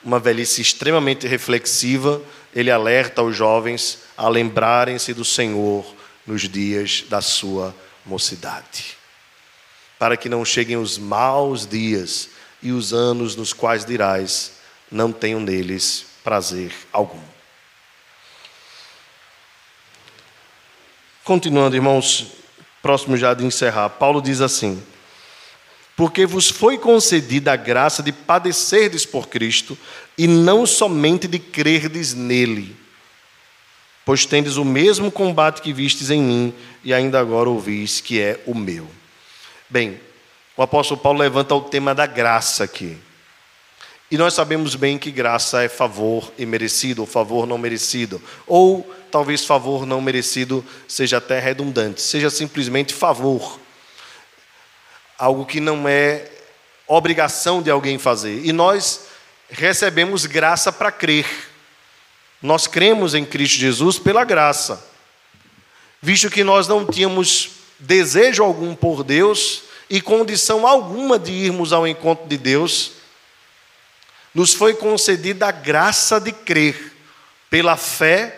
[0.03, 2.19] uma velhice extremamente reflexiva,
[2.51, 5.85] ele alerta os jovens a lembrarem-se do Senhor
[6.25, 8.97] nos dias da sua mocidade,
[9.99, 12.29] para que não cheguem os maus dias
[12.63, 14.53] e os anos nos quais dirás:
[14.91, 17.21] não tenho neles prazer algum.
[21.23, 22.31] Continuando, irmãos,
[22.87, 24.81] próximo já de encerrar, Paulo diz assim:
[25.93, 29.77] Porque vos foi concedida a graça de padecerdes por Cristo,
[30.17, 32.77] e não somente de crerdes nele.
[34.05, 38.39] Pois tendes o mesmo combate que vistes em mim, e ainda agora ouvis que é
[38.45, 38.87] o meu.
[39.69, 39.99] Bem,
[40.55, 42.97] o apóstolo Paulo levanta o tema da graça aqui.
[44.09, 48.21] E nós sabemos bem que graça é favor imerecido, ou favor não merecido.
[48.45, 53.59] Ou talvez favor não merecido seja até redundante, seja simplesmente favor.
[55.17, 56.31] Algo que não é
[56.87, 58.45] obrigação de alguém fazer.
[58.45, 59.07] E nós
[59.49, 61.27] recebemos graça para crer.
[62.41, 64.85] Nós cremos em Cristo Jesus pela graça.
[66.01, 67.49] Visto que nós não tínhamos
[67.79, 72.96] desejo algum por Deus e condição alguma de irmos ao encontro de Deus,
[74.33, 76.93] nos foi concedida a graça de crer
[77.49, 78.37] pela fé,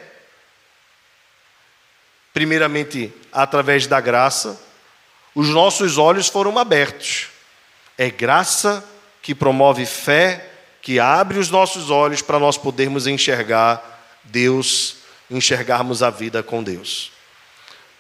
[2.34, 4.60] primeiramente através da graça,
[5.36, 7.30] os nossos olhos foram abertos.
[7.98, 8.84] É graça
[9.22, 10.50] que promove fé,
[10.82, 14.98] que abre os nossos olhos para nós podermos enxergar Deus,
[15.30, 17.12] enxergarmos a vida com Deus.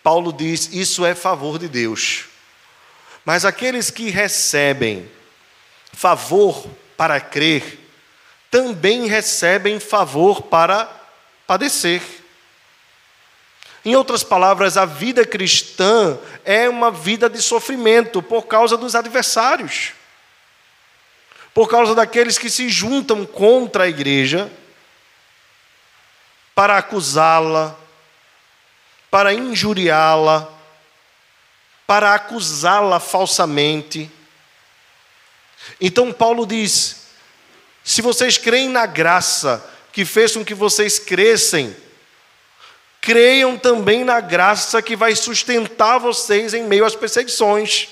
[0.01, 2.25] Paulo diz: isso é favor de Deus.
[3.25, 5.09] Mas aqueles que recebem
[5.91, 6.67] favor
[6.99, 7.79] para crer,
[8.51, 10.85] também recebem favor para
[11.47, 12.01] padecer.
[13.85, 19.93] Em outras palavras, a vida cristã é uma vida de sofrimento por causa dos adversários,
[21.53, 24.51] por causa daqueles que se juntam contra a igreja
[26.53, 27.77] para acusá-la,
[29.09, 30.49] para injuriá-la,
[31.87, 34.18] para acusá-la falsamente.
[35.79, 36.99] Então, Paulo diz:
[37.83, 41.75] se vocês creem na graça que fez com que vocês crescem,
[43.01, 47.89] creiam também na graça que vai sustentar vocês em meio às perseguições.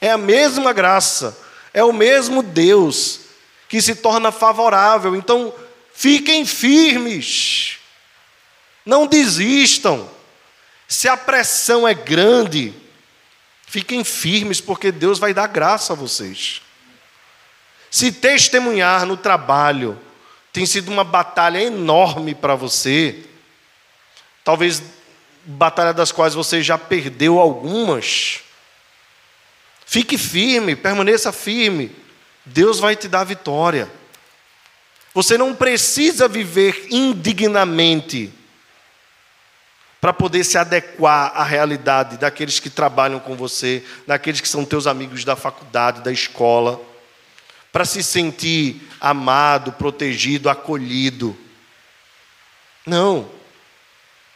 [0.00, 1.36] É a mesma graça,
[1.74, 3.20] é o mesmo Deus
[3.68, 5.16] que se torna favorável.
[5.16, 5.52] Então,
[5.92, 7.78] fiquem firmes,
[8.86, 10.08] não desistam.
[10.86, 12.72] Se a pressão é grande,
[13.66, 16.62] fiquem firmes, porque Deus vai dar graça a vocês.
[17.90, 19.98] Se testemunhar no trabalho
[20.52, 23.24] tem sido uma batalha enorme para você,
[24.42, 24.82] talvez
[25.44, 28.40] batalha das quais você já perdeu algumas,
[29.86, 31.94] fique firme, permaneça firme,
[32.44, 33.88] Deus vai te dar vitória.
[35.14, 38.32] Você não precisa viver indignamente
[40.00, 44.86] para poder se adequar à realidade daqueles que trabalham com você, daqueles que são teus
[44.86, 46.87] amigos da faculdade, da escola
[47.72, 51.36] para se sentir amado, protegido, acolhido.
[52.86, 53.30] Não.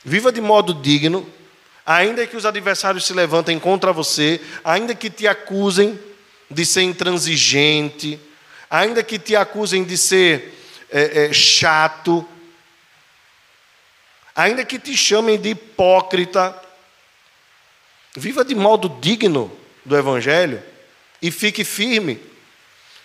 [0.04, 1.26] Viva de modo digno,
[1.86, 5.98] ainda que os adversários se levantem contra você, ainda que te acusem
[6.50, 8.20] de ser intransigente,
[8.68, 10.58] ainda que te acusem de ser
[10.90, 12.26] é, é, chato,
[14.34, 16.60] ainda que te chamem de hipócrita,
[18.16, 20.62] viva de modo digno do Evangelho
[21.20, 22.31] e fique firme.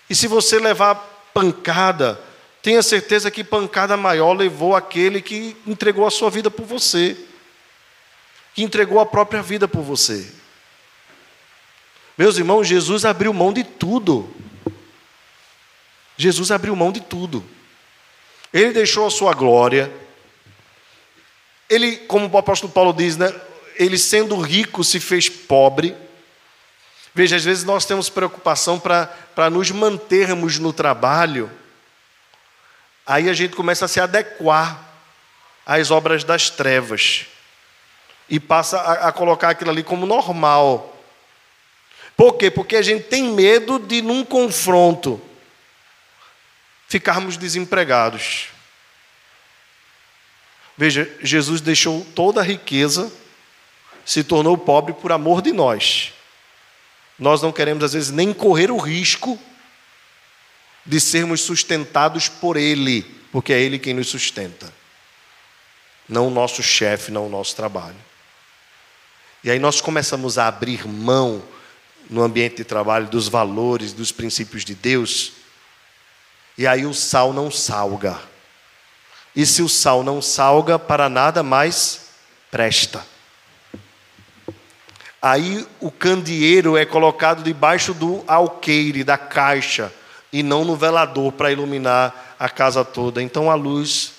[0.08, 0.94] E se você levar
[1.34, 2.20] pancada,
[2.62, 7.16] tenha certeza que pancada maior levou aquele que entregou a sua vida por você,
[8.54, 10.32] que entregou a própria vida por você.
[12.16, 14.28] Meus irmãos, Jesus abriu mão de tudo.
[16.16, 17.44] Jesus abriu mão de tudo.
[18.52, 19.92] Ele deixou a sua glória.
[21.70, 23.32] Ele, como o apóstolo Paulo diz, né,
[23.76, 25.94] ele sendo rico se fez pobre.
[27.14, 31.50] Veja, às vezes nós temos preocupação para nos mantermos no trabalho,
[33.06, 34.86] aí a gente começa a se adequar
[35.66, 37.26] às obras das trevas
[38.28, 40.96] e passa a, a colocar aquilo ali como normal.
[42.16, 42.50] Por quê?
[42.50, 45.20] Porque a gente tem medo de, num confronto,
[46.88, 48.48] ficarmos desempregados.
[50.76, 53.12] Veja, Jesus deixou toda a riqueza,
[54.04, 56.12] se tornou pobre por amor de nós.
[57.18, 59.38] Nós não queremos, às vezes, nem correr o risco
[60.86, 63.02] de sermos sustentados por Ele,
[63.32, 64.72] porque é Ele quem nos sustenta,
[66.08, 67.96] não o nosso chefe, não o nosso trabalho.
[69.42, 71.42] E aí nós começamos a abrir mão
[72.08, 75.32] no ambiente de trabalho dos valores, dos princípios de Deus,
[76.56, 78.18] e aí o sal não salga.
[79.36, 82.08] E se o sal não salga, para nada mais
[82.50, 83.04] presta.
[85.20, 89.92] Aí o candeeiro é colocado debaixo do alqueire, da caixa,
[90.32, 93.22] e não no velador para iluminar a casa toda.
[93.22, 94.12] Então a luz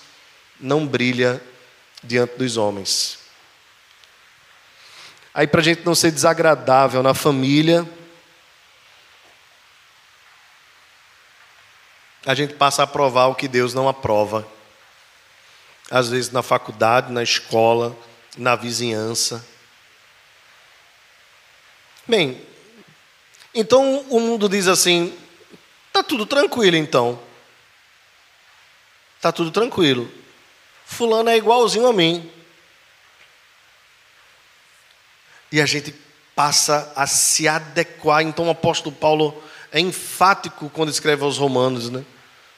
[0.60, 1.42] não brilha
[2.02, 3.18] diante dos homens.
[5.32, 7.88] Aí, para a gente não ser desagradável na família,
[12.26, 14.46] a gente passa a aprovar o que Deus não aprova.
[15.90, 17.96] Às vezes na faculdade, na escola,
[18.36, 19.44] na vizinhança.
[22.10, 22.40] Bem,
[23.54, 25.16] então o mundo diz assim:
[25.92, 27.20] tá tudo tranquilo então.
[29.20, 30.10] Tá tudo tranquilo.
[30.84, 32.28] Fulano é igualzinho a mim.
[35.52, 35.94] E a gente
[36.34, 38.22] passa a se adequar.
[38.22, 39.40] Então o apóstolo Paulo
[39.70, 42.04] é enfático quando escreve aos Romanos, né?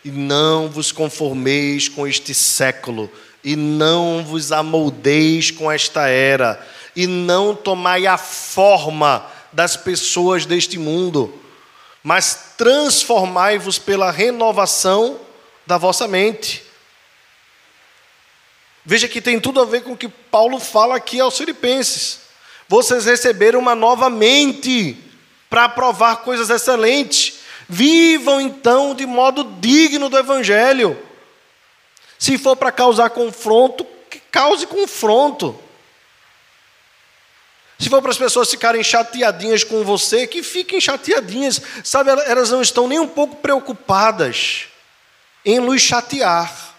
[0.03, 3.13] E não vos conformeis com este século,
[3.45, 10.79] e não vos amoldeis com esta era, e não tomai a forma das pessoas deste
[10.79, 11.33] mundo,
[12.03, 15.21] mas transformai-vos pela renovação
[15.67, 16.65] da vossa mente.
[18.85, 22.21] Veja que tem tudo a ver com o que Paulo fala aqui aos Filipenses.
[22.69, 24.97] Vocês receberam uma nova mente
[25.49, 27.35] para provar coisas excelentes.
[27.69, 30.99] Vivam então de modo digno do Evangelho.
[32.19, 35.59] Se for para causar confronto, que cause confronto.
[37.83, 41.61] Se for para as pessoas ficarem chateadinhas com você, que fiquem chateadinhas.
[41.83, 44.67] Sabe, elas não estão nem um pouco preocupadas
[45.45, 46.77] em nos chatear.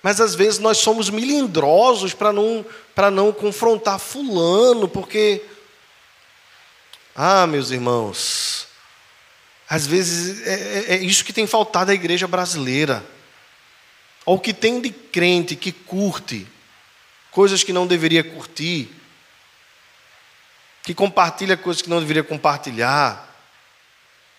[0.00, 2.64] Mas às vezes nós somos milindrosos para não,
[3.12, 5.42] não confrontar fulano, porque.
[7.12, 8.68] Ah, meus irmãos,
[9.68, 13.04] às vezes é, é, é isso que tem faltado à igreja brasileira.
[14.24, 16.46] Ou que tem de crente que curte
[17.32, 18.99] coisas que não deveria curtir,
[20.82, 23.28] que compartilha coisas que não deveria compartilhar.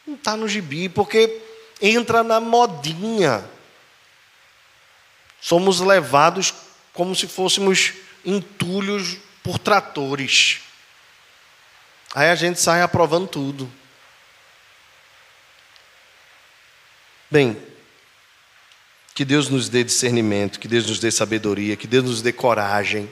[0.06, 1.42] Não está no gibi, porque
[1.82, 3.44] entra na modinha
[5.42, 6.54] somos levados
[6.94, 10.62] como se fôssemos entulhos por tratores.
[12.14, 13.72] Aí a gente sai aprovando tudo.
[17.30, 17.58] Bem,
[19.16, 23.12] que Deus nos dê discernimento, que Deus nos dê sabedoria, que Deus nos dê coragem.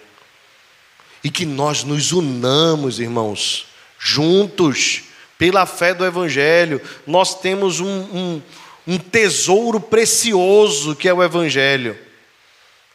[1.23, 3.67] E que nós nos unamos, irmãos,
[3.97, 5.03] juntos,
[5.37, 6.81] pela fé do Evangelho.
[7.05, 8.41] Nós temos um, um,
[8.87, 11.97] um tesouro precioso que é o Evangelho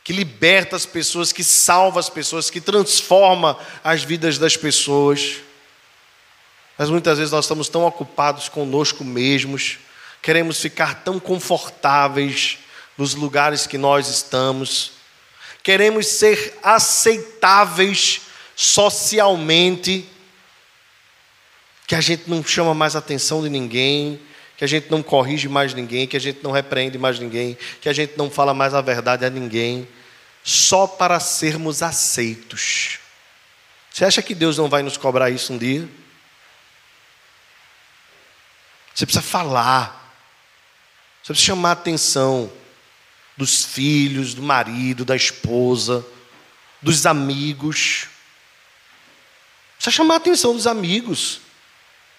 [0.04, 5.36] que liberta as pessoas, que salva as pessoas, que transforma as vidas das pessoas.
[6.76, 9.78] Mas muitas vezes nós estamos tão ocupados conosco mesmos,
[10.20, 12.58] queremos ficar tão confortáveis
[12.98, 14.92] nos lugares que nós estamos,
[15.64, 18.20] queremos ser aceitáveis
[18.54, 20.06] socialmente,
[21.86, 24.20] que a gente não chama mais atenção de ninguém,
[24.58, 27.88] que a gente não corrige mais ninguém, que a gente não repreende mais ninguém, que
[27.88, 29.88] a gente não fala mais a verdade a ninguém,
[30.44, 32.98] só para sermos aceitos.
[33.90, 35.88] Você acha que Deus não vai nos cobrar isso um dia?
[38.94, 40.14] Você precisa falar,
[41.22, 42.52] Você precisa chamar atenção
[43.36, 46.04] dos filhos, do marido, da esposa,
[46.80, 48.06] dos amigos.
[49.76, 51.36] Precisa chamar a atenção dos amigos.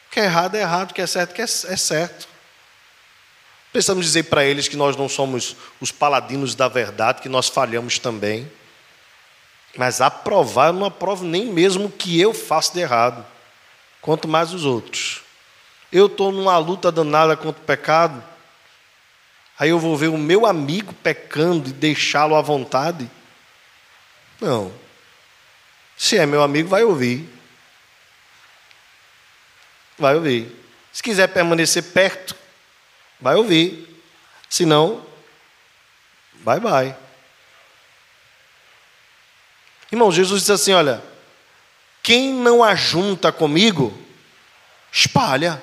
[0.07, 2.27] O que é errado é errado, o que é certo é, é certo.
[3.71, 7.99] Precisamos dizer para eles que nós não somos os paladinos da verdade, que nós falhamos
[7.99, 8.49] também.
[9.75, 13.25] Mas aprovar, eu não aprovo nem mesmo o que eu faço de errado,
[14.01, 15.21] quanto mais os outros.
[15.91, 18.23] Eu estou numa luta danada contra o pecado,
[19.57, 23.09] aí eu vou ver o meu amigo pecando e deixá-lo à vontade.
[24.39, 24.73] Não.
[25.97, 27.29] Se é meu amigo, vai ouvir.
[29.97, 30.53] Vai ouvir.
[30.91, 32.35] Se quiser permanecer perto,
[33.19, 34.01] vai ouvir.
[34.49, 35.05] Se não,
[36.35, 36.95] bye bye.
[39.91, 41.01] Irmão, Jesus disse assim: olha,
[42.03, 43.97] quem não ajunta comigo,
[44.91, 45.61] espalha.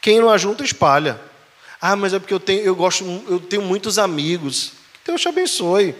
[0.00, 1.20] Quem não ajunta, espalha.
[1.80, 4.72] Ah, mas é porque eu tenho, eu gosto, eu tenho muitos amigos.
[5.04, 5.94] Deus te abençoe.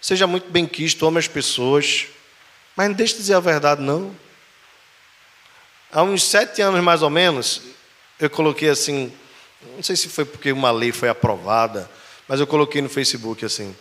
[0.00, 2.06] Seja muito bem quisto, ame as pessoas.
[2.74, 4.14] Mas não deixe de dizer a verdade, não.
[5.92, 7.62] Há uns sete anos, mais ou menos,
[8.18, 9.12] eu coloquei assim,
[9.76, 11.90] não sei se foi porque uma lei foi aprovada,
[12.28, 13.74] mas eu coloquei no Facebook assim,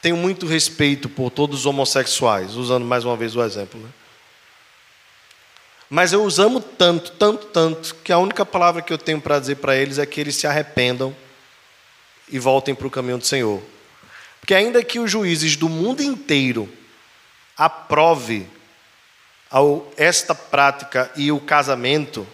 [0.00, 3.80] tenho muito respeito por todos os homossexuais, usando mais uma vez o exemplo.
[3.80, 3.88] Né?
[5.90, 9.40] Mas eu os amo tanto, tanto, tanto, que a única palavra que eu tenho para
[9.40, 11.14] dizer para eles é que eles se arrependam
[12.28, 13.60] e voltem para o caminho do Senhor.
[14.40, 16.72] Porque ainda que os juízes do mundo inteiro
[17.56, 18.46] aprove
[19.96, 22.24] esta prática e o casamento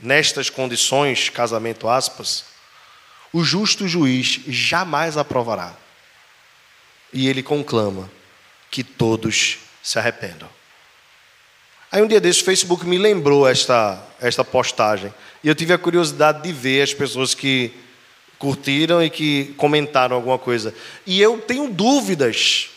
[0.00, 2.46] nestas condições, casamento aspas,
[3.32, 5.72] o justo juiz jamais aprovará
[7.12, 8.10] e ele conclama
[8.70, 10.55] que todos se arrependam.
[11.90, 15.12] Aí um dia desse o Facebook me lembrou esta, esta postagem.
[15.42, 17.72] E eu tive a curiosidade de ver as pessoas que
[18.38, 20.74] curtiram e que comentaram alguma coisa.
[21.06, 22.70] E eu tenho dúvidas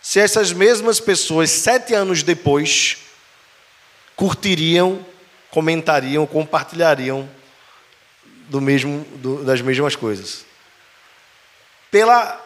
[0.00, 2.98] se essas mesmas pessoas, sete anos depois,
[4.16, 5.04] curtiriam,
[5.50, 7.28] comentariam, compartilhariam
[8.48, 10.44] do mesmo, do, das mesmas coisas.
[11.90, 12.40] Pela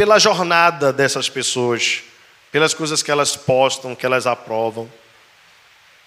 [0.00, 2.02] pela jornada dessas pessoas,
[2.50, 4.90] pelas coisas que elas postam, que elas aprovam.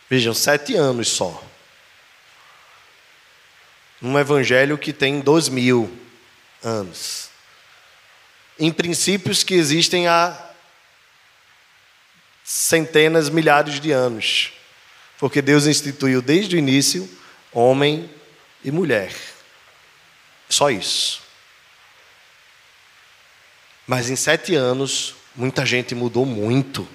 [0.10, 1.44] Vejam, sete anos só.
[4.02, 5.98] Um evangelho que tem dois mil
[6.62, 7.30] anos.
[8.60, 10.52] Em princípios que existem há
[12.44, 14.52] centenas, milhares de anos.
[15.18, 17.10] Porque Deus instituiu desde o início
[17.52, 18.10] homem
[18.64, 19.14] e mulher.
[20.50, 21.22] Só isso.
[23.88, 26.88] Mas em sete anos, muita gente mudou muito.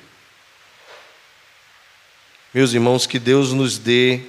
[2.52, 4.20] Meus irmãos, que Deus nos dê,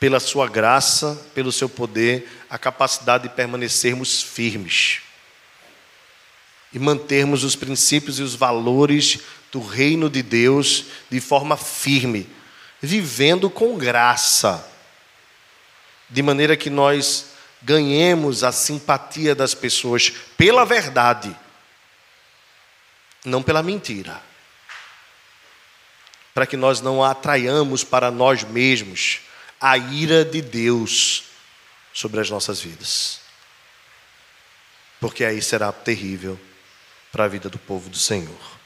[0.00, 5.00] pela Sua graça, pelo Seu poder, a capacidade de permanecermos firmes
[6.72, 9.20] e mantermos os princípios e os valores
[9.52, 12.28] do reino de Deus de forma firme,
[12.82, 14.68] vivendo com graça,
[16.10, 17.28] de maneira que nós
[17.62, 21.34] ganhemos a simpatia das pessoas pela verdade,
[23.26, 24.22] não pela mentira.
[26.32, 29.20] Para que nós não atraiamos para nós mesmos
[29.60, 31.24] a ira de Deus
[31.92, 33.20] sobre as nossas vidas.
[35.00, 36.38] Porque aí será terrível
[37.10, 38.56] para a vida do povo do Senhor.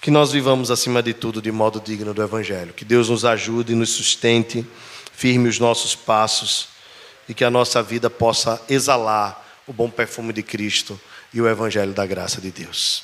[0.00, 2.72] Que nós vivamos acima de tudo de modo digno do Evangelho.
[2.72, 4.64] Que Deus nos ajude e nos sustente,
[5.12, 6.68] firme os nossos passos
[7.28, 11.00] e que a nossa vida possa exalar o bom perfume de Cristo
[11.32, 13.02] e o Evangelho da graça de Deus.